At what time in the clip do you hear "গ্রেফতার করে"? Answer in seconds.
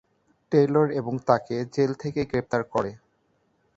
2.25-2.91